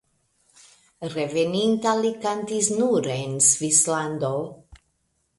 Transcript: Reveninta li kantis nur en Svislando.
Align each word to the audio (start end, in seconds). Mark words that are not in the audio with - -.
Reveninta 1.15 1.91
li 1.99 2.09
kantis 2.23 2.69
nur 2.77 3.09
en 3.17 3.35
Svislando. 3.49 4.33